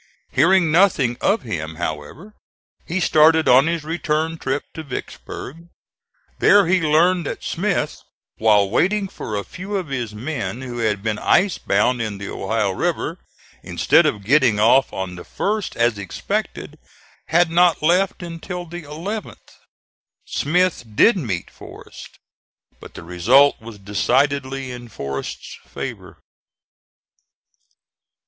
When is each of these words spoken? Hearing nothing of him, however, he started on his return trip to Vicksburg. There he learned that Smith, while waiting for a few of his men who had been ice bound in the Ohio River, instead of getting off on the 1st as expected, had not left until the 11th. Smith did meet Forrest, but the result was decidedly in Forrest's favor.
Hearing 0.31 0.71
nothing 0.71 1.15
of 1.21 1.43
him, 1.43 1.75
however, 1.75 2.33
he 2.87 2.99
started 2.99 3.47
on 3.47 3.67
his 3.67 3.83
return 3.83 4.39
trip 4.39 4.63
to 4.73 4.81
Vicksburg. 4.81 5.67
There 6.39 6.65
he 6.65 6.81
learned 6.81 7.27
that 7.27 7.43
Smith, 7.43 8.01
while 8.39 8.67
waiting 8.67 9.07
for 9.07 9.35
a 9.35 9.43
few 9.43 9.75
of 9.75 9.89
his 9.89 10.15
men 10.15 10.61
who 10.61 10.79
had 10.79 11.03
been 11.03 11.19
ice 11.19 11.59
bound 11.59 12.01
in 12.01 12.17
the 12.17 12.29
Ohio 12.29 12.71
River, 12.71 13.19
instead 13.61 14.07
of 14.07 14.23
getting 14.23 14.59
off 14.59 14.91
on 14.91 15.13
the 15.17 15.23
1st 15.23 15.75
as 15.75 15.99
expected, 15.99 16.79
had 17.27 17.51
not 17.51 17.83
left 17.83 18.23
until 18.23 18.65
the 18.65 18.81
11th. 18.81 19.35
Smith 20.25 20.83
did 20.95 21.15
meet 21.15 21.51
Forrest, 21.51 22.17
but 22.79 22.95
the 22.95 23.03
result 23.03 23.61
was 23.61 23.77
decidedly 23.77 24.71
in 24.71 24.87
Forrest's 24.89 25.59
favor. 25.67 26.17